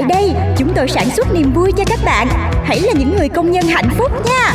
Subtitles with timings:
[0.00, 2.28] Tại đây, chúng tôi sản xuất niềm vui cho các bạn.
[2.64, 4.54] Hãy là những người công nhân hạnh phúc nha.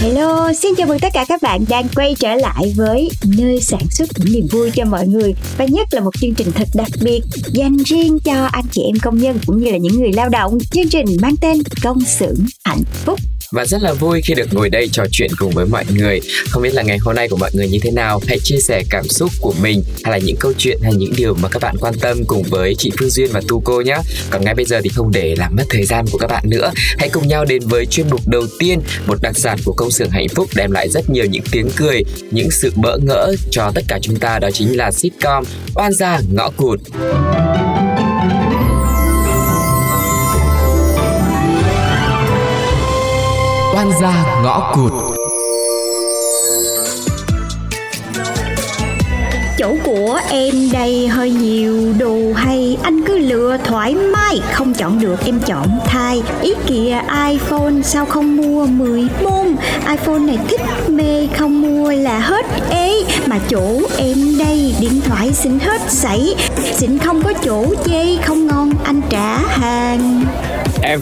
[0.00, 3.80] Hello, xin chào mừng tất cả các bạn đang quay trở lại với nơi sản
[3.90, 6.88] xuất những niềm vui cho mọi người và nhất là một chương trình thật đặc
[7.04, 7.20] biệt
[7.52, 10.58] dành riêng cho anh chị em công nhân cũng như là những người lao động.
[10.70, 13.20] Chương trình mang tên Công xưởng hạnh phúc
[13.52, 16.20] và rất là vui khi được ngồi đây trò chuyện cùng với mọi người.
[16.50, 18.20] Không biết là ngày hôm nay của mọi người như thế nào?
[18.26, 21.34] Hãy chia sẻ cảm xúc của mình hay là những câu chuyện hay những điều
[21.34, 23.96] mà các bạn quan tâm cùng với chị Phương Duyên và Tu cô nhé.
[24.30, 26.72] Còn ngay bây giờ thì không để làm mất thời gian của các bạn nữa,
[26.98, 30.10] hãy cùng nhau đến với chuyên mục đầu tiên, một đặc sản của công xưởng
[30.10, 33.84] hạnh phúc đem lại rất nhiều những tiếng cười, những sự bỡ ngỡ cho tất
[33.88, 36.80] cả chúng ta đó chính là sitcom Oan gia ngõ cụt.
[43.80, 44.92] Oan gia ngõ cụt.
[49.58, 54.40] Chỗ của em đây hơi nhiều đồ hay Anh cứ lựa thoải mái.
[54.52, 59.56] Không chọn được em chọn thay Ý kìa iPhone sao không mua 14
[59.90, 63.04] iPhone này thích mê không mua là hết ế.
[63.26, 66.34] Mà chỗ em đây điện thoại xin hết sảy.
[66.72, 70.24] Xin không có chỗ chê không ngon anh trả hàng.
[70.82, 71.00] Em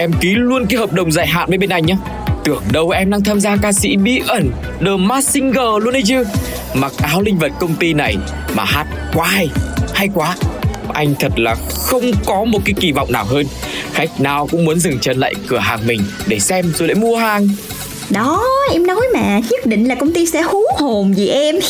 [0.00, 1.96] Em ký luôn cái hợp đồng dài hạn với bên anh nhá.
[2.44, 4.50] Tưởng đâu em đang tham gia ca sĩ bí ẩn
[4.80, 6.24] The Masked Singer luôn đấy chứ.
[6.74, 8.16] Mặc áo linh vật công ty này
[8.54, 9.48] Mà hát quá hay
[9.94, 10.36] Hay quá.
[10.92, 13.46] Anh thật là không có một cái kỳ vọng nào hơn.
[13.92, 17.16] Khách nào cũng muốn dừng chân lại cửa hàng mình Để xem rồi lại mua
[17.16, 17.48] hàng.
[18.10, 21.56] Đó em nói mà Nhất định là công ty sẽ hú hồn vì em.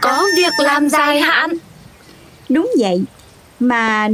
[0.00, 1.50] Có việc làm dài hạn.
[2.48, 3.04] Đúng vậy
[3.60, 4.08] Mà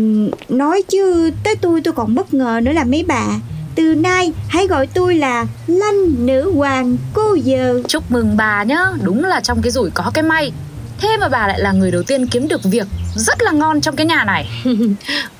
[0.48, 3.26] nói chứ tới tôi tôi còn bất ngờ nữa là mấy bà.
[3.74, 8.86] Từ nay hãy gọi tôi là Lanh nữ hoàng cô giờ Chúc mừng bà nhá
[9.02, 10.52] Đúng là trong cái rủi có cái may.
[10.98, 13.96] Thế mà bà lại là người đầu tiên kiếm được việc Rất là ngon trong
[13.96, 14.48] cái nhà này.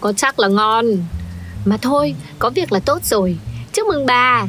[0.00, 0.86] Có chắc là ngon.
[1.64, 3.38] Mà thôi, có việc là tốt rồi.
[3.72, 4.46] Chúc mừng bà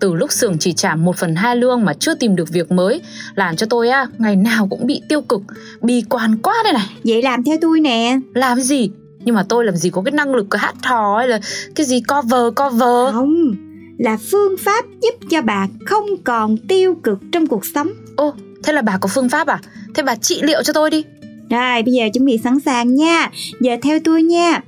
[0.00, 3.00] Từ lúc xưởng chỉ trả 1 phần 2 lương mà chưa tìm được việc mới
[3.34, 5.42] Làm cho tôi á, ngày nào cũng bị tiêu cực
[5.80, 6.90] Bi quan quá đây này.
[7.04, 8.18] Vậy làm theo tôi nè.
[8.34, 8.90] Làm gì?
[9.24, 11.40] Nhưng mà tôi làm gì có cái năng lực cái hát hò hay là
[11.74, 13.14] Cái gì cover cover?
[13.14, 13.54] Không
[13.98, 17.88] Là phương pháp giúp cho bà không còn tiêu cực trong cuộc sống.
[18.16, 19.60] Ô, thế là bà có phương pháp à?
[19.94, 21.04] Thế bà trị liệu cho tôi đi.
[21.50, 23.30] Rồi bây giờ chuẩn bị sẵn sàng nha.
[23.60, 24.60] Giờ theo tôi nha.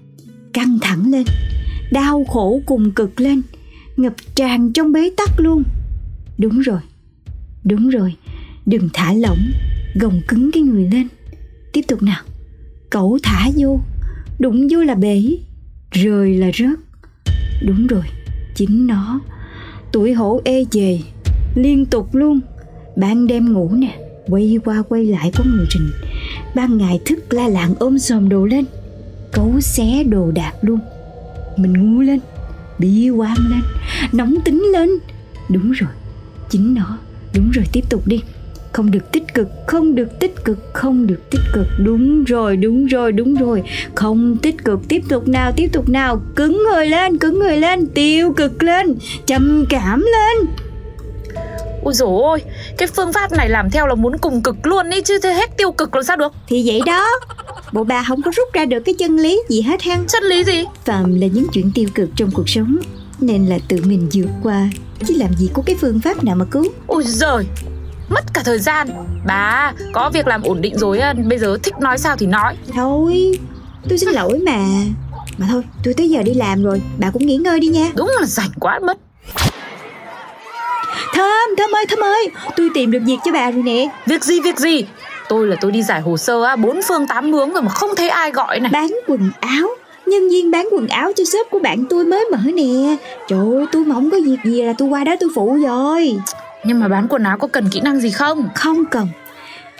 [0.52, 1.24] Căng thẳng lên
[1.92, 3.42] Đau khổ cùng cực lên
[3.96, 5.62] Ngập tràn trong bế tắc luôn.
[6.38, 6.80] Đúng rồi
[7.66, 8.14] Đúng rồi.
[8.66, 9.50] Đừng thả lỏng,
[9.94, 11.08] Gồng cứng cái người lên.
[11.72, 12.22] Tiếp tục nào.
[12.90, 13.80] Cậu thả vô.
[14.38, 15.22] Đụng vô là bể.
[15.90, 16.78] Rời là rớt.
[17.62, 18.02] Đúng rồi,
[18.54, 19.20] Chính nó.
[19.92, 21.00] Tuổi hổ ê về
[21.54, 22.40] Liên tục luôn.
[22.96, 23.98] Ban đêm ngủ nè.
[24.28, 25.90] Quay qua quay lại có người trình
[26.54, 28.64] Ban ngày thức la lạng ôm xòm đồ lên.
[29.32, 30.78] Cấu xé đồ đạc luôn.
[31.56, 32.20] Mình ngu lên.
[32.78, 33.60] Bi quan lên.
[34.12, 34.90] Nóng tính lên.
[35.48, 35.90] Đúng rồi.
[36.48, 36.98] Chính nó.
[37.34, 38.20] Đúng rồi, tiếp tục đi.
[38.72, 41.66] Không được tích cực, không được tích cực, không được tích cực.
[41.78, 43.62] Đúng rồi đúng rồi đúng rồi.
[43.94, 46.22] Không tích cực, tiếp tục nào, tiếp tục nào.
[46.36, 48.94] Cứng người lên, cứng người lên, tiêu cực lên,
[49.26, 50.46] trầm cảm lên.
[51.86, 52.42] Ui dồi ôi,
[52.78, 55.56] cái phương pháp này làm theo là muốn cùng cực luôn ấy chứ thế hết
[55.56, 56.32] tiêu cực là sao được?
[56.46, 57.06] Thì vậy đó
[57.72, 60.44] bộ bà không có rút ra được cái chân lý gì hết ha Chân lý
[60.44, 60.64] gì?
[60.84, 62.76] Phàm là những chuyện tiêu cực trong cuộc sống
[63.20, 64.68] nên là tự mình vượt qua
[65.06, 66.64] chứ làm gì có cái phương pháp nào mà cứu.
[66.86, 67.44] Ui giời,
[68.08, 68.88] mất cả thời gian.
[69.26, 72.56] Bà có việc làm ổn định rồi bây giờ thích nói sao thì nói.
[72.74, 73.38] Thôi
[73.88, 74.64] tôi xin lỗi mà.
[75.38, 77.92] Mà thôi tôi tới giờ đi làm rồi bà cũng nghỉ ngơi đi nha.
[77.96, 78.98] Đúng là rảnh quá mất
[81.16, 82.30] thơm thơm ơi thơm ơi.
[82.56, 83.88] Tôi tìm được việc cho bà rồi nè.
[84.06, 84.86] Việc gì việc gì?
[85.28, 87.90] Tôi là tôi đi giải hồ sơ á, bốn phương tám hướng rồi mà không
[87.96, 88.70] thấy ai gọi này.
[88.72, 89.68] Bán quần áo.
[90.06, 92.96] Nhân viên bán quần áo cho shop của bạn tôi mới mở nè.
[93.28, 96.16] Trời ơi tôi mà không có việc gì là tôi qua đó tôi phụ rồi.
[96.64, 98.48] Nhưng mà bán quần áo có cần kỹ năng gì không?
[98.54, 99.08] Không cần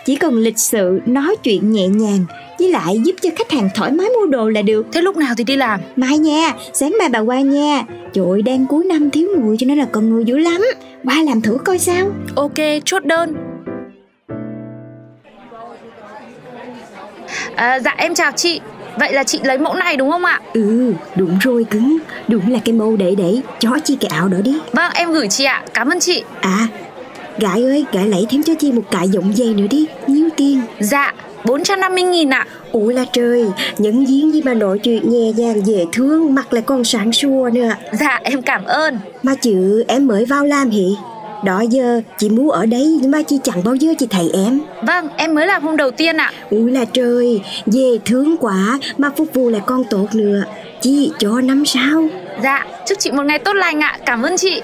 [0.07, 2.25] Chỉ cần lịch sự nói chuyện nhẹ nhàng
[2.59, 5.33] Với lại giúp cho khách hàng thoải mái mua đồ là được Thế lúc nào
[5.37, 5.79] thì đi làm?
[5.95, 7.83] Mai nha, sáng mai bà qua nha
[8.13, 10.61] Trời ơi, đang cuối năm thiếu người cho nên là cần người dữ lắm
[11.03, 12.53] Qua làm thử coi sao Ok,
[12.85, 13.33] chốt đơn.
[17.55, 18.61] À, dạ em chào chị.
[18.99, 20.41] Vậy là chị lấy mẫu này đúng không ạ?
[20.53, 24.37] Ừ, đúng rồi cứng Đúng là cái mẫu để để cho chi cái áo đó
[24.43, 25.63] đi Vâng, em gửi chị ạ.
[25.73, 26.23] Cảm ơn chị.
[26.41, 26.67] À,
[27.39, 30.61] gái ơi, gái lấy thêm cho chi một cài rộng dày nữa đi Nhiêu tiền
[30.79, 31.13] Dạ,
[31.45, 32.47] 450 nghìn ạ.
[32.71, 33.45] Ủa là trời,
[33.77, 37.49] nhân viên gì mà nói chuyện nhẹ nhàng dễ thương Mặt lại còn sáng sủa
[37.53, 38.99] nữa Dạ, em cảm ơn.
[39.23, 40.95] Mà chứ em mới vào làm hỉ
[41.45, 42.65] Đó giờ chị mua ở
[43.01, 45.91] nhưng mà chị chẳng bao giờ chị thấy em Vâng, em mới làm hôm đầu
[45.91, 46.31] tiên ạ.
[46.49, 50.43] Ui là trời, dễ thương quá mà phục vụ lại còn tốt nữa
[50.81, 52.07] Chị cho năm sao
[52.43, 53.97] Dạ, chúc chị một ngày tốt lành ạ.
[54.05, 54.61] Cảm ơn chị.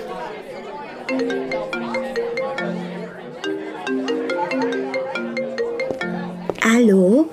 [6.63, 7.24] Alo,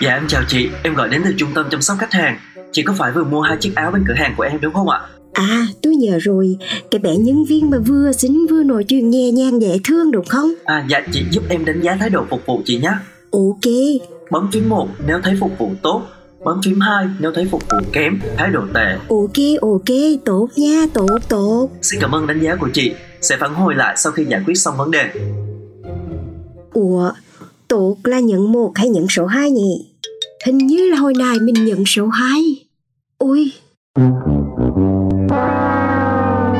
[0.00, 2.38] Dạ em chào chị, em gọi đến từ trung tâm chăm sóc khách hàng.
[2.72, 4.88] Chị có phải vừa mua hai chiếc áo bên cửa hàng của em đúng không
[4.88, 5.00] ạ?
[5.32, 6.56] à tôi nhớ rồi.
[6.90, 10.24] Cái bé nhân viên mà vừa xinh vừa nói chuyện nhẹ nhàng dễ thương đúng
[10.24, 10.50] không?
[10.64, 12.92] À dạ chị giúp em đánh giá thái độ phục vụ chị nhé.
[13.30, 13.72] Ok,
[14.30, 16.02] Bấm phím 1 nếu thấy phục vụ tốt.
[16.44, 18.96] Bấm phím 2 nếu thấy phục vụ kém, thái độ tệ.
[19.08, 21.68] Ok, ok, tốt nha, tốt, tốt.
[21.82, 22.92] Xin cảm ơn đánh giá của chị.
[23.20, 25.10] Sẽ phản hồi lại sau khi giải quyết xong vấn đề.
[26.72, 27.10] Ủa,
[27.68, 29.86] tốt là nhận một hay nhận số 2 nhỉ?
[30.46, 32.56] Hình như là hồi này mình nhận số 2
[33.18, 33.52] Ui,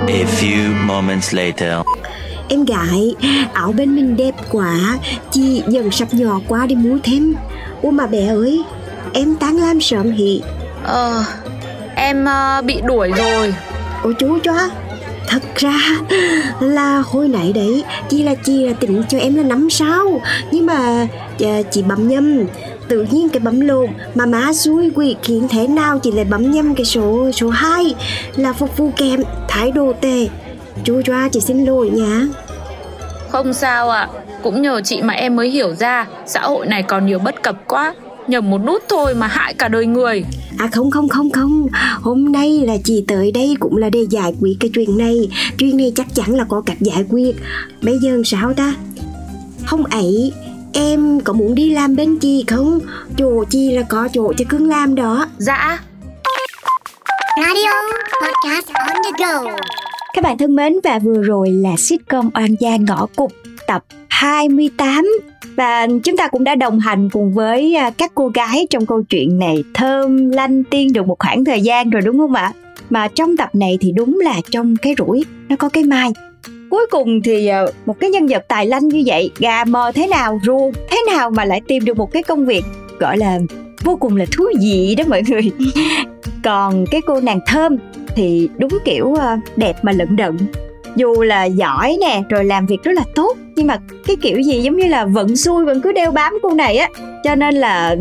[0.08, 1.72] A few moments later.
[2.49, 3.14] em gái,
[3.52, 4.99] áo bên mình đẹp quá
[5.31, 7.34] Chị dần sắp nhỏ quá đi mua thêm
[7.82, 8.62] Ủa mà bé ơi,
[9.12, 10.40] em tán làm sớm hị
[10.84, 11.25] Ờ,
[11.94, 13.54] em ờ, bị đuổi rồi.
[14.02, 14.52] Ôi chú cho
[15.28, 15.80] Thật ra
[16.60, 20.20] là hồi nãy đấy, Chị là chị là tính cho em là năm sao
[20.50, 21.08] Nhưng mà
[21.40, 22.44] ờ, chị bấm nhầm.
[22.88, 26.50] Tự nhiên cái bấm lộn, Mà má xui quỷ khiến thế nào Chị lại bấm
[26.50, 27.94] nhầm cái số số 2
[28.36, 30.28] Là phục vụ kém thái độ tệ.
[30.84, 32.26] Chú cho chị xin lỗi nha
[33.30, 34.08] Không sao ạ.
[34.42, 37.69] Cũng nhờ chị mà em mới hiểu ra, xã hội này còn nhiều bất cập
[37.69, 37.94] quá.
[38.28, 40.25] Nhầm một nút thôi mà hại cả đời người.
[40.58, 41.66] À không không không không.
[42.00, 45.28] Hôm nay là chị tới đây cũng là để giải quyết cái chuyện này.
[45.58, 47.36] Chuyện này chắc chắn là có cách giải quyết.
[47.82, 48.75] Bây giờ sao ta?
[49.66, 50.32] Không ấy
[50.72, 52.78] Em có muốn đi làm bên chị không?
[53.16, 55.26] Chỗ chị là có chỗ cho cưng làm đó.
[55.38, 55.80] Dạ,
[57.36, 57.70] Radio
[58.22, 59.50] podcast on the go.
[60.14, 63.30] Các bạn thân mến và vừa rồi là sitcom Oan gia ngõ cụt
[63.66, 63.84] tập
[64.19, 65.06] 28
[65.56, 69.03] và chúng ta cũng đã đồng hành cùng với à, các cô gái trong câu
[69.03, 72.53] chuyện này thơm, lanh tiên được một khoảng thời gian rồi, đúng không ạ?
[72.91, 76.12] Mà trong tập này thì đúng là trong cái rủi, nó có cái mai.
[76.70, 80.06] Cuối cùng thì à, một cái nhân vật tài lanh như vậy, gà mờ thế
[80.06, 82.64] nào ru thế nào mà lại tìm được một cái công việc,
[82.99, 83.38] gọi là,
[83.85, 85.50] vô cùng là thú vị đó mọi người.
[86.44, 87.76] Còn cái cô nàng thơm
[88.17, 90.37] thì đúng kiểu à, đẹp mà lận đận
[90.99, 94.61] dù là giỏi nè, rồi làm việc rất là tốt, nhưng mà cái kiểu gì
[94.61, 96.89] giống như là vận xui, vẫn cứ đeo bám cô này á.
[97.25, 97.97] Cho nên là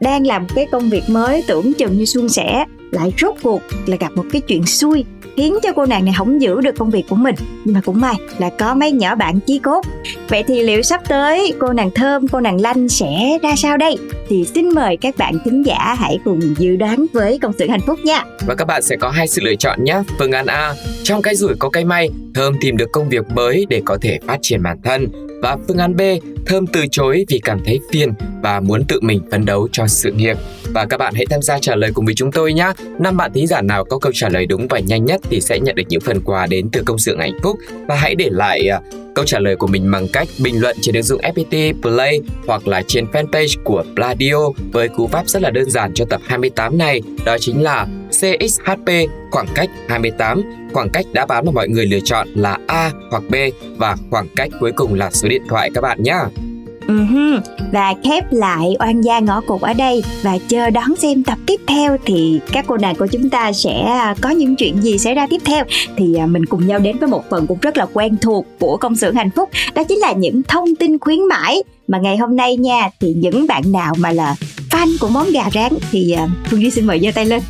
[0.00, 3.96] đang làm cái công việc mới, tưởng chừng như suôn sẻ lại rốt cuộc là
[3.96, 5.04] gặp một cái chuyện xui
[5.36, 7.34] khiến cho cô nàng này không giữ được công việc của mình
[7.64, 9.86] nhưng mà cũng may là có mấy nhỏ bạn chí cốt
[10.28, 13.96] vậy thì liệu sắp tới cô nàng thơm cô nàng lanh sẽ ra sao đây
[14.28, 17.80] thì xin mời các bạn thính giả hãy cùng dự đoán với công sự hạnh
[17.86, 20.02] phúc nha Và các bạn sẽ có hai sự lựa chọn nhé.
[20.18, 23.66] Phương án A, trong cái rủi có cái may, Thơm tìm được công việc mới
[23.68, 25.06] để có thể phát triển bản thân.
[25.42, 26.00] Và phương án B,
[26.46, 30.12] Thơm từ chối vì cảm thấy phiền và muốn tự mình phấn đấu cho sự
[30.12, 30.36] nghiệp.
[30.74, 32.72] Và các bạn hãy tham gia trả lời cùng với chúng tôi nhé.
[32.98, 35.58] Năm bạn thính giả nào có câu trả lời đúng và nhanh nhất thì sẽ
[35.58, 37.58] nhận được những phần quà đến từ công sự hạnh phúc.
[37.88, 38.80] Và hãy để lại à,
[39.14, 42.68] câu trả lời của mình bằng cách bình luận trên ứng dụng FPT Play hoặc
[42.68, 44.36] là trên fanpage của Pladio
[44.72, 48.90] với cú pháp rất là đơn giản cho tập 28 này, đó chính là CXHP
[49.30, 50.42] khoảng cách 28.
[50.72, 53.34] Khoảng cách đã bán mà mọi người lựa chọn là A hoặc B
[53.76, 56.18] và khoảng cách cuối cùng là số điện thoại các bạn nhé.
[56.86, 57.40] Uh-huh.
[57.72, 60.02] Và khép lại oan gia ngõ cụt ở đây.
[60.22, 63.80] Và chờ đón xem tập tiếp theo thì các cô nàng của chúng ta sẽ
[63.80, 65.64] à, có những chuyện gì xảy ra tiếp theo.
[65.96, 68.76] Thì à, mình cùng nhau đến với một phần cũng rất là quen thuộc của
[68.76, 69.48] công xưởng hạnh phúc.
[69.74, 71.62] Đó chính là những thông tin khuyến mãi.
[71.88, 74.34] Mà ngày hôm nay nha, thì những bạn nào mà là
[74.70, 77.42] fan của món gà rán thì à, Phương Duy xin mời giơ tay lên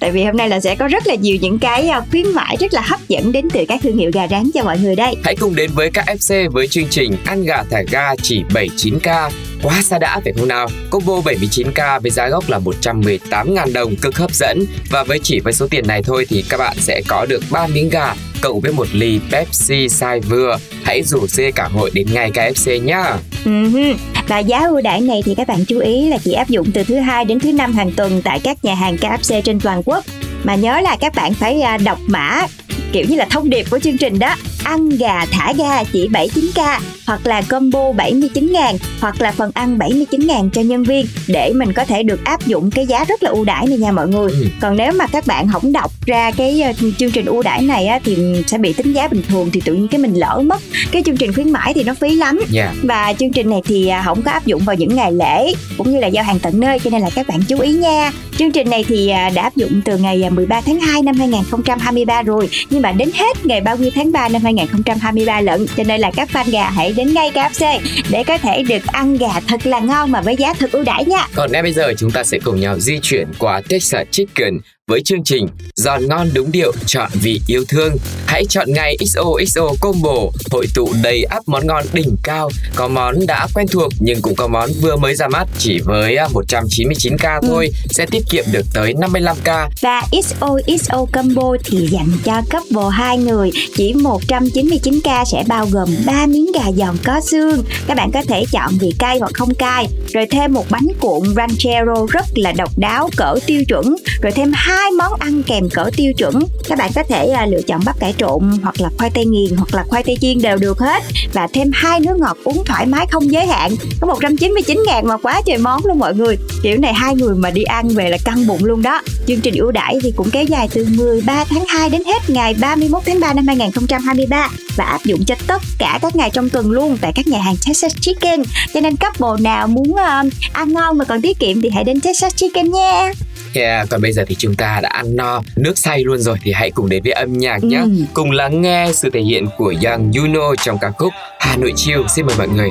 [0.00, 2.56] tại vì hôm nay là sẽ có rất là nhiều những cái à, khuyến mãi
[2.60, 5.16] rất là hấp dẫn đến từ các thương hiệu gà rán cho mọi người đây.
[5.24, 9.30] Hãy cùng đến với KFC với chương trình ăn gà thả ga chỉ 79k
[9.62, 10.68] quá xa đã phải không nào?
[10.90, 14.64] Combo 79k với giá gốc là 118.000 đồng, cực hấp dẫn.
[14.90, 17.66] Và với chỉ với số tiền này thôi thì các bạn sẽ có được 3
[17.66, 20.58] miếng gà cộng với một ly Pepsi size vừa.
[20.84, 23.16] Hãy rủ dê cả hội đến ngay KFC nhá.
[23.44, 23.94] Uh-huh.
[24.28, 26.82] Và giá ưu đãi này thì các bạn chú ý là chỉ áp dụng từ
[26.82, 30.04] thứ hai đến thứ năm hàng tuần tại các nhà hàng KFC trên toàn quốc.
[30.44, 32.46] Mà nhớ là các bạn phải à, đọc mã,
[32.92, 34.34] kiểu như là thông điệp của chương trình đó
[34.64, 39.78] ăn gà thả ga chỉ 79k hoặc là combo 79 ngàn hoặc là phần ăn
[39.78, 43.22] 79 ngàn cho nhân viên để mình có thể được áp dụng cái giá rất
[43.22, 44.46] là ưu đãi này nha mọi người Ừ.
[44.60, 47.86] còn nếu mà các bạn không đọc ra cái ờ, chương trình ưu đãi này
[47.86, 50.62] á, thì sẽ bị tính giá bình thường thì tự nhiên cái mình lỡ mất
[50.92, 52.72] cái chương trình khuyến mãi thì nó phí lắm Dạ.
[52.82, 55.90] và chương trình này thì à, không có áp dụng vào những ngày lễ cũng
[55.92, 58.12] như là giao hàng tận nơi cho nên là các bạn chú ý nha.
[58.38, 61.14] Chương trình này thì à, đã áp dụng từ ngày à, 13 tháng 2 năm
[61.18, 66.00] 2023 rồi nhưng mà đến hết ngày 30 tháng 3 năm 2023 lận cho nên
[66.00, 69.66] là các fan gà hãy đến ngay KFC để có thể được ăn gà thật
[69.66, 71.26] là ngon mà với giá thật ưu đãi nha.
[71.34, 75.02] Còn ngay bây giờ chúng ta sẽ cùng nhau di chuyển qua Texas Chicken với
[75.04, 77.96] chương trình Giòn ngon đúng điệu chọn vì yêu thương.
[78.26, 80.14] Hãy chọn ngay XOXO Combo
[80.50, 82.50] hội tụ đầy ắp món ngon đỉnh cao.
[82.74, 86.16] Có món đã quen thuộc nhưng cũng có món vừa mới ra mắt chỉ với
[86.16, 89.68] à, 199k thôi sẽ tiết kiệm được tới 55k.
[89.80, 96.26] Và XOXO combo thì dành cho couple hai người chỉ 199k sẽ bao gồm 3
[96.26, 97.64] miếng gà giòn có xương.
[97.86, 101.34] Các bạn có thể chọn vị cay hoặc không cay, rồi thêm một bánh cuộn
[101.36, 105.68] ranchero rất là độc đáo cỡ tiêu chuẩn, rồi thêm hai hai món ăn kèm
[105.70, 106.34] cỡ tiêu chuẩn.
[106.68, 109.56] Các bạn có thể à, lựa chọn bắp cải trộn hoặc là khoai tây nghiền
[109.56, 112.86] hoặc là khoai tây chiên đều được hết và thêm hai nước ngọt uống thoải
[112.86, 113.74] mái không giới hạn.
[114.00, 116.36] Có 199 ngàn mà quá trời món luôn mọi người.
[116.62, 119.00] Kiểu này hai người mà đi ăn về là căng bụng luôn đó.
[119.26, 122.54] Chương trình ưu đãi thì cũng kéo dài từ 13 tháng 2 đến hết ngày
[122.60, 126.70] 31 tháng 3 năm 2023 và áp dụng cho tất cả các ngày trong tuần
[126.70, 128.42] luôn tại các nhà hàng Texas Chicken.
[128.74, 132.00] Cho nên couple nào muốn ờ, ăn ngon mà còn tiết kiệm thì hãy đến
[132.00, 133.12] Texas Chicken nha.
[133.54, 136.52] Yeah, còn bây giờ thì chúng ta đã ăn no, nước say luôn rồi thì
[136.52, 137.80] hãy cùng đến với âm nhạc nhé.
[137.80, 137.90] Ừ.
[138.14, 142.00] Cùng lắng nghe sự thể hiện của Young Yuno trong ca khúc Hà Nội Chill.
[142.16, 142.70] Xin mời mọi người.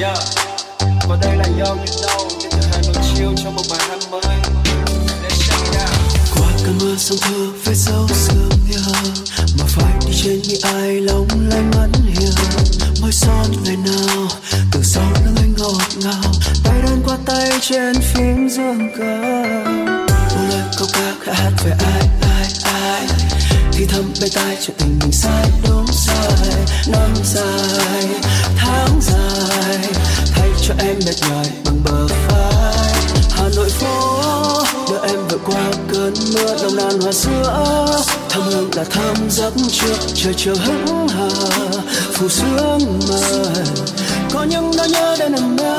[0.00, 0.18] Yeah,
[1.08, 3.98] Và đây là Young You Know đến từ Hà Nội Chill trong một bài hát
[4.10, 4.22] mới
[5.22, 8.92] Let's check it out Qua cơn mưa sông thơ vết dấu sương nhớ
[9.58, 12.34] Mà phải trên như ai lòng lanh mắt hiền,
[13.00, 14.28] Môi son ngày nào
[14.72, 16.32] từ sau lưng anh ngọt ngào
[16.64, 19.74] Tay đơn qua tay trên phím dương cầm.
[20.06, 23.06] Một lời câu ca khẽ hát về ai ai ai,
[23.72, 26.50] thì thầm bên tai chuyện tình mình sai, đúng sai,
[26.86, 28.08] năm dài
[28.56, 29.78] tháng dài
[30.34, 32.94] thay cho em mệt nhoài bằng bờ vai
[33.30, 34.53] hà nội phố
[35.08, 37.86] em vượt qua cơn mưa đông nàn hoa sữa
[38.28, 41.28] thơm hương là thơm giấc trước, trời chiều hững hờ.
[42.12, 43.44] Phù sương mờ,
[44.32, 45.78] có những nỗi nhớ đã nằm mơ.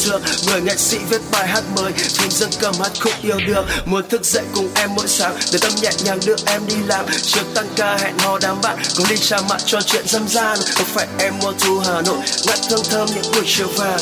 [0.00, 0.20] Xưa.
[0.46, 3.66] Người nghệ sĩ viết bài hát mới, phim dân cầm hát khúc yêu đương.
[3.84, 7.06] Muốn thức dậy cùng em mỗi sáng, để tâm nhẹ nhàng đưa em đi làm.
[7.22, 10.58] Trước tăng ca hẹn hò đám bạn, cùng đi trà mặn trò chuyện dâm gian.
[10.74, 14.00] Không phải em mua thu hà nội, ngắt hương thơm những buổi chiều vàng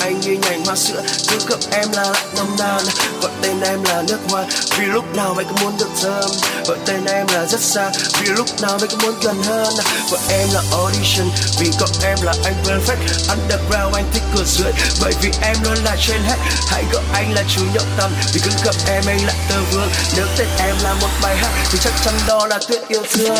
[0.00, 1.02] anh như nhành hoa sữa.
[1.28, 2.84] Cứ gặp em là lạnh nồng nàn
[3.22, 4.44] gọi tên em là nước hoa.
[4.78, 6.30] Vì lúc nào anh cũng muốn được thơm.
[6.66, 7.90] Gọi tên em là rất xa.
[8.20, 9.74] Vì lúc nào anh cũng muốn gần hơn
[10.10, 11.28] gọi em là audition.
[11.60, 13.02] Vì có em là anh perfect.
[13.28, 16.36] Underground anh thích cửa dưới bởi vì em luôn là trên hết.
[16.68, 19.90] Hãy gọi anh là chủ nhậu tâm vì cứ gặp em anh lại tơ vương.
[20.16, 23.36] Nếu tên em là một bài hát, thì chắc chắn đó là tuyết yêu thương.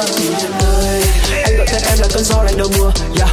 [1.44, 2.90] Anh gọi tên em là cơn gió lạnh đầu mùa.
[3.18, 3.30] Yeah.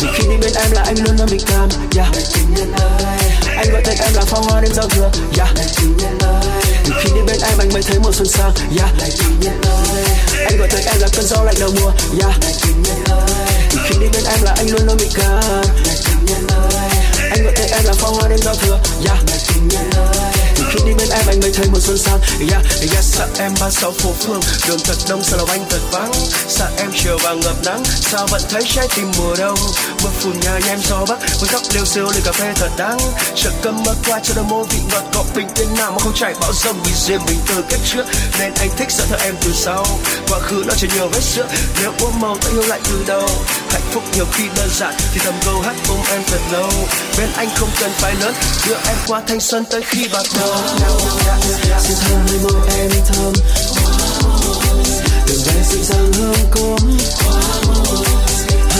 [0.00, 2.08] vì khi đi bên em là anh luôn luôn bình cảm yeah.
[3.56, 5.50] anh gọi tên em là pháo hoa đêm giao thừa yeah.
[6.84, 8.90] Từ khi đi bên em anh mới thấy mùa xuân sang yeah.
[10.46, 12.34] anh gọi tên em là cơn gió lạnh đầu mùa yeah.
[13.70, 15.64] Từ khi đi bên em là anh luôn luôn bị calm
[17.30, 19.18] anh gọi tên em là pháo hoa đêm giao thừa yeah.
[20.72, 22.20] Khi đi bên em anh mới thấy mùa xuân sang
[22.50, 25.80] yeah, yeah, Sợ em ba sáu phố phương Đường thật đông sao lòng anh thật
[25.92, 26.12] vắng
[26.48, 29.58] Sợ em chiều vàng ngập nắng Sao vẫn thấy trái tim mùa đông
[30.02, 32.98] Mưa phùn nhà em gió bắc Với tóc liêu siêu ly cà phê thật đắng
[33.34, 36.12] Chợt cơm mơ qua cho đôi môi vị ngọt cọ bình tên nào mà không
[36.14, 38.04] chảy bão rông Vì riêng mình từ cách trước.
[38.38, 39.86] Nên anh thích sợ theo em từ sau.
[40.28, 41.46] Quá khứ nó chỉ nhiều vết sữa
[41.80, 43.28] Nếu uống màu ta yêu lại từ đầu.
[43.70, 46.70] Hạnh phúc nhiều khi đơn giản, Thì thầm câu hát ôm em thật lâu.
[47.18, 48.34] Bên anh không cần phải lớn,
[48.66, 50.54] Đưa em qua thanh xuân tới khi bạc đầu.
[51.78, 53.32] Xin thơm môi em thơm.
[55.26, 56.96] Đường về dịu dàng hương cốm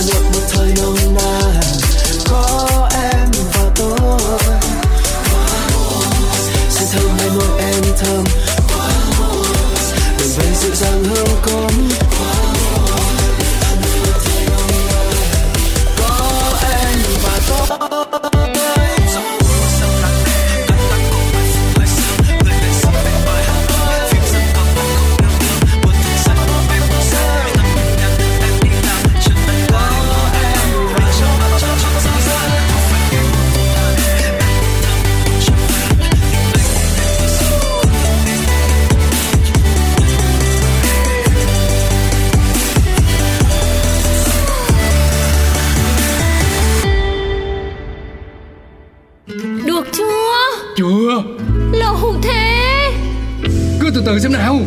[0.00, 1.60] Hà một thời nồng nàn.
[2.30, 4.20] Có em và tôi.
[6.70, 8.24] Xin thơm nơi môi em thơm.
[10.18, 11.69] Đường về dịu dàng hương cốm
[54.50, 54.66] nào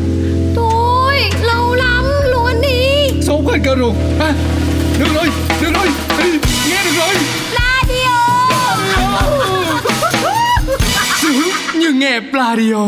[0.55, 4.33] Thôi lâu lắm luôn đi Sốt hết cơ ruột à,
[4.99, 5.27] Được rồi
[5.61, 5.87] Được rồi.
[6.19, 6.25] Ê,
[6.69, 7.15] Nghe được rồi.
[7.53, 8.19] Radio.
[11.21, 12.87] Sướng như nghe Pladio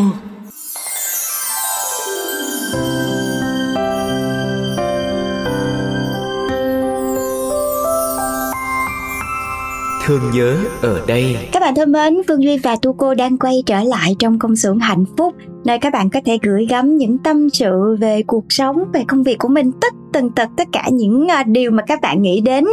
[10.05, 13.63] Thương nhớ ở đây Các bạn thân mến, Phương Duy và Tu Cô đang quay
[13.65, 17.17] trở lại trong công xưởng hạnh phúc nơi các bạn có thể gửi gắm những
[17.17, 20.89] tâm sự về cuộc sống, về công việc của mình, tất tần tật tất cả
[20.91, 22.65] những à, điều mà các bạn nghĩ đến.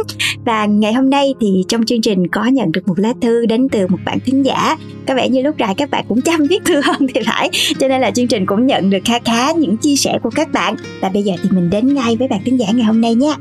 [0.45, 3.69] Và ngày hôm nay thì trong chương trình có nhận được một lá thư đến
[3.69, 4.77] từ một bạn thính giả.
[5.07, 7.49] Có vẻ như lúc này các bạn cũng chăm viết thư hơn thì phải.
[7.79, 10.51] Cho nên là chương trình cũng nhận được khá khá những chia sẻ của các
[10.51, 10.75] bạn.
[11.01, 13.35] Và bây giờ thì mình đến ngay với bạn thính giả ngày hôm nay nhé.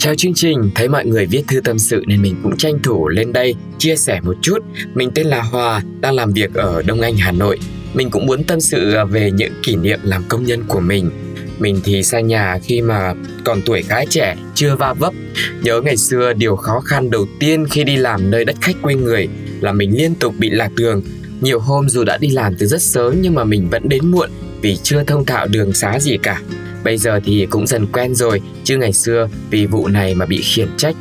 [0.00, 3.08] Chào chương trình, thấy mọi người viết thư tâm sự nên mình cũng tranh thủ
[3.08, 4.58] lên đây chia sẻ một chút.
[4.94, 7.58] Mình tên là Hòa, đang làm việc ở Đông Anh, Hà Nội.
[7.94, 11.10] Mình cũng muốn tâm sự về những kỷ niệm làm công nhân của mình.
[11.58, 15.14] Mình thì xa nhà khi mà còn tuổi khá trẻ, chưa va vấp.
[15.62, 18.94] Nhớ ngày xưa điều khó khăn đầu tiên khi đi làm nơi đất khách quê
[18.94, 19.28] người
[19.60, 21.02] là mình liên tục bị lạc đường.
[21.40, 24.30] Nhiều hôm dù đã đi làm từ rất sớm nhưng mà mình vẫn đến muộn
[24.60, 26.42] vì chưa thông thạo đường xá gì cả.
[26.84, 30.42] Bây giờ thì cũng dần quen rồi, chứ ngày xưa vì vụ này mà bị
[30.42, 30.96] khiển trách.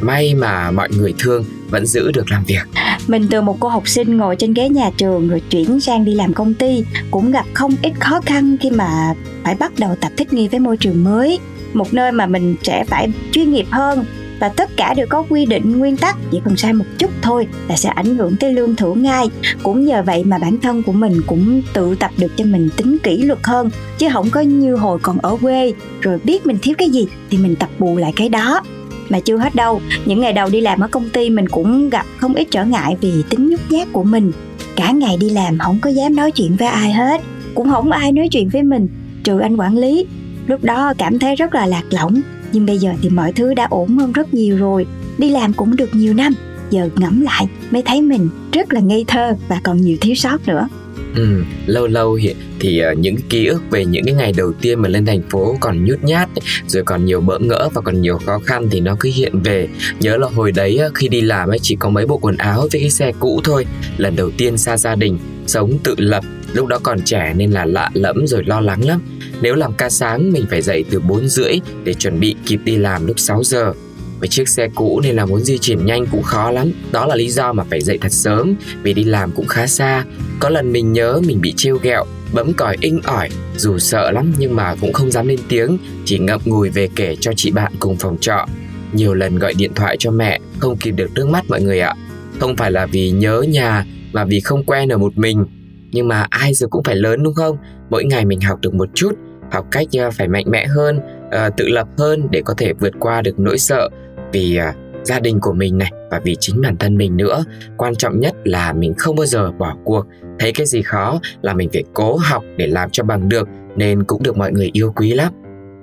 [0.00, 2.62] May mà mọi người thương vẫn giữ được làm việc.
[3.06, 6.14] Mình từ một cô học sinh ngồi trên ghế nhà trường rồi chuyển sang đi
[6.14, 10.12] làm công ty cũng gặp không ít khó khăn khi mà phải bắt đầu tập
[10.16, 11.38] thích nghi với môi trường mới.
[11.72, 14.04] Một nơi mà mình sẽ phải chuyên nghiệp hơn
[14.38, 17.46] và tất cả đều có quy định, nguyên tắc, chỉ cần sai một chút thôi
[17.68, 19.26] là sẽ ảnh hưởng tới lương thưởng ngay.
[19.62, 22.98] Cũng nhờ vậy mà bản thân của mình cũng tự tập được cho mình tính
[23.02, 25.72] kỷ luật hơn, chứ không có như hồi còn ở quê.
[26.00, 28.62] Rồi biết mình thiếu cái gì thì mình tập bù lại cái đó.
[29.08, 32.06] Mà chưa hết đâu, những ngày đầu đi làm ở công ty mình cũng gặp
[32.16, 34.32] không ít trở ngại vì tính nhút nhát của mình.
[34.76, 37.20] Cả ngày đi làm không có dám nói chuyện với ai hết,
[37.54, 38.88] cũng không ai nói chuyện với mình,
[39.24, 40.06] trừ anh quản lý.
[40.46, 42.20] Lúc đó cảm thấy rất là lạc lõng
[42.52, 44.86] nhưng bây giờ thì mọi thứ đã ổn hơn rất nhiều rồi.
[45.18, 46.34] Đi làm cũng được nhiều năm.
[46.70, 50.48] Giờ ngẫm lại, mới thấy mình rất là ngây thơ và còn nhiều thiếu sót
[50.48, 50.68] nữa.
[51.14, 54.82] Ừ, lâu lâu hiện thì uh, những ký ức về những cái ngày đầu tiên
[54.82, 56.28] mà lên thành phố còn nhút nhát
[56.66, 59.68] rồi còn nhiều bỡ ngỡ và còn nhiều khó khăn thì nó cứ hiện về.
[60.00, 62.60] Nhớ là hồi đấy ờ, khi đi làm ấy chỉ có mấy bộ quần áo
[62.72, 63.66] với cái xe cũ thôi.
[63.96, 67.64] Lần đầu tiên xa gia đình sống tự lập lúc đó còn trẻ nên là
[67.64, 69.00] lạ lẫm rồi lo lắng lắm.
[69.40, 72.76] Nếu làm ca sáng mình phải dậy từ 4 rưỡi để chuẩn bị kịp đi
[72.76, 73.72] làm lúc 6 giờ
[74.18, 77.14] với chiếc xe cũ nên là muốn di chuyển nhanh cũng khó lắm đó là
[77.14, 80.04] lý do mà phải dậy thật sớm vì đi làm cũng khá xa
[80.40, 84.32] Có lần mình nhớ mình bị trêu ghẹo, bấm còi inh ỏi, dù sợ lắm
[84.38, 87.72] nhưng mà cũng không dám lên tiếng, chỉ ngậm ngùi về kể cho chị bạn
[87.80, 88.46] cùng phòng trọ.
[88.92, 91.94] Nhiều lần gọi điện thoại cho mẹ, không kịp được nước mắt mọi người ạ.
[92.40, 95.44] Không phải là vì nhớ nhà mà vì không quen ở một mình.
[95.90, 97.56] Nhưng mà ai giờ cũng phải lớn đúng không?
[97.90, 99.12] Mỗi ngày mình học được một chút,
[99.52, 102.92] học cách à, phải mạnh mẽ hơn, uh, tự lập hơn để có thể vượt
[103.00, 103.88] qua được nỗi sợ
[104.32, 107.44] vì uh, gia đình của mình này và vì chính bản thân mình nữa
[107.76, 110.06] quan trọng nhất là mình không bao giờ bỏ cuộc.
[110.38, 114.04] Thấy cái gì khó là mình phải cố học để làm cho bằng được nên
[114.04, 115.32] cũng được mọi người yêu quý lắm.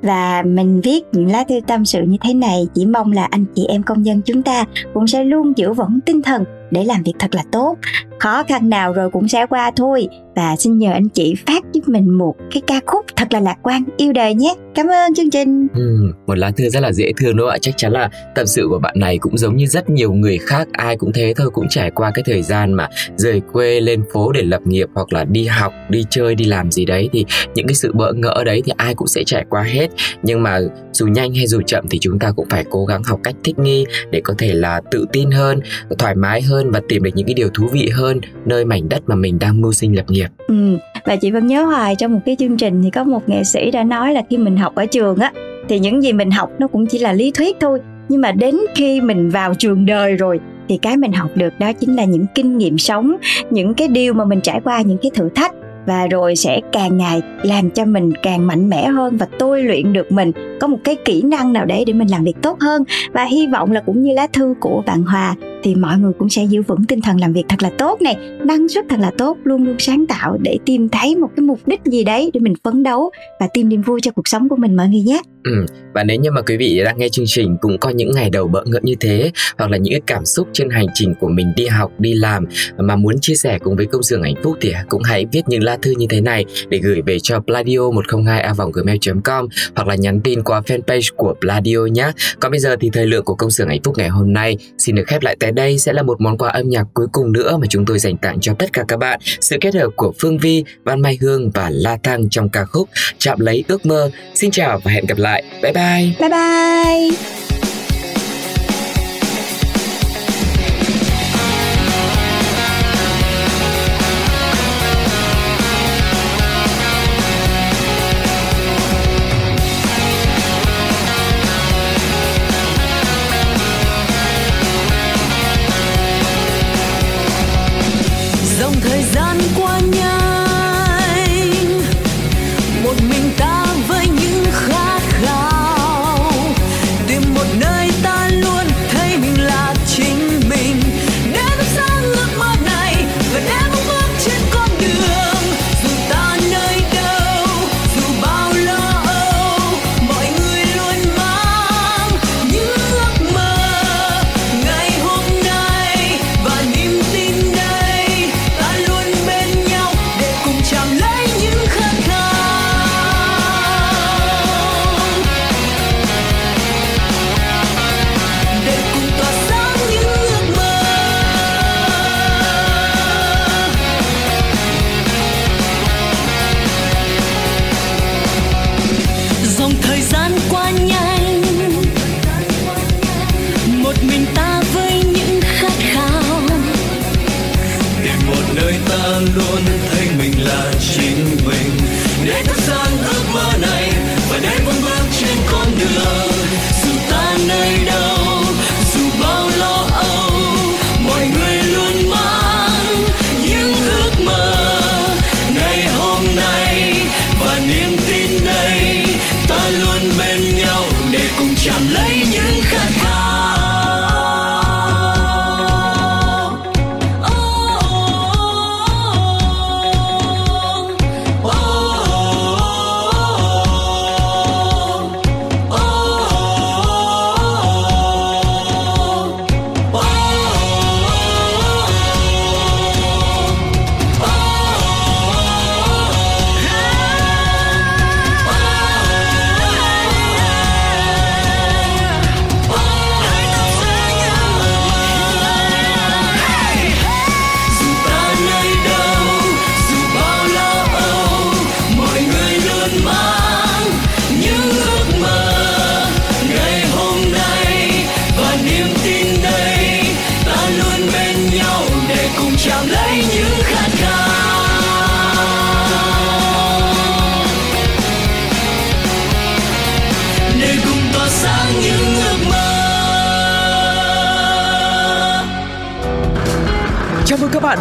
[0.02, 3.46] Và mình viết những lá thư tâm sự như thế này chỉ mong là anh
[3.56, 7.04] chị em công dân chúng ta cũng sẽ luôn giữ vững tinh thần để làm
[7.04, 7.78] việc thật là tốt
[8.20, 10.08] khó khăn nào rồi cũng sẽ qua thôi.
[10.36, 13.56] Và xin nhờ anh chị phát giúp mình một cái ca khúc thật là lạc
[13.62, 14.56] quan yêu đời nhé.
[14.76, 15.68] Cảm ơn chương trình.
[15.76, 17.58] Ừ, một lá thư rất là dễ thương đúng không ạ?
[17.62, 20.68] Chắc chắn là tâm sự của bạn này cũng giống như rất nhiều người khác
[20.72, 24.32] ai cũng thế thôi cũng trải qua cái thời gian mà rời quê lên phố
[24.32, 27.68] để lập nghiệp hoặc là đi học đi chơi đi làm gì đấy thì những
[27.68, 29.88] cái sự bỡ ngỡ đấy thì ai cũng sẽ trải qua hết.
[30.24, 30.60] Nhưng mà
[30.92, 33.60] dù nhanh hay dù chậm thì chúng ta cũng phải cố gắng học cách thích
[33.60, 35.60] nghi để có thể là tự tin hơn
[36.00, 38.03] thoải mái hơn và tìm được những cái điều thú vị hơn
[38.46, 40.28] nơi mảnh đất mà mình đang mưu sinh lập nghiệp.
[40.48, 43.44] Ừ và chị vẫn nhớ hoài trong một cái chương trình thì có một nghệ
[43.44, 45.32] sĩ đã nói là khi mình học ở trường á,
[45.70, 47.80] thì những gì mình học nó cũng chỉ là lý thuyết thôi.
[48.10, 50.40] Nhưng mà đến khi mình vào trường đời rồi,
[50.70, 53.16] thì cái mình học được đó chính là những kinh nghiệm sống,
[53.50, 55.54] những cái điều mà mình trải qua, những cái thử thách.
[55.86, 59.94] Và rồi sẽ càng ngày làm cho mình càng mạnh mẽ hơn và tôi luyện
[59.94, 62.84] được mình, có một cái kỹ năng nào đấy để mình làm việc tốt hơn.
[63.14, 66.30] Và hy vọng là cũng như lá thư của bạn Hòa thì mọi người cũng
[66.30, 69.12] sẽ giữ vững tinh thần làm việc thật là tốt này năng suất thật là
[69.18, 72.40] tốt luôn luôn sáng tạo để tìm thấy một cái mục đích gì đấy để
[72.40, 75.22] mình phấn đấu và tìm niềm vui cho cuộc sống của mình mọi người nhé
[75.44, 78.30] Ừ, và nếu như mà quý vị đang nghe chương trình cũng có những ngày
[78.30, 81.28] đầu bỡ ngỡ như thế hoặc là những cái cảm xúc trên hành trình của
[81.28, 82.46] mình đi học đi làm
[82.78, 85.64] mà muốn chia sẻ cùng với công xưởng hạnh phúc thì cũng hãy viết những
[85.64, 89.96] lá thư như thế này để gửi về cho pladio 102 a gmail.com hoặc là
[89.96, 92.12] nhắn tin qua fanpage của Pladio nhé.
[92.40, 94.96] Còn bây giờ thì thời lượng của công xưởng hạnh phúc ngày hôm nay xin
[94.96, 97.58] được khép lại tại đây sẽ là một món quà âm nhạc cuối cùng nữa
[97.58, 99.20] mà chúng tôi dành tặng cho tất cả các bạn.
[99.42, 102.90] Sự kết hợp của Phương Vi, Văn Mai Hương và La Thăng trong ca khúc
[103.18, 104.12] Chạm lấy ước mơ.
[104.36, 105.44] Xin chào và hẹn gặp lại.
[105.62, 106.16] Bye bye.
[106.20, 107.73] Bye bye.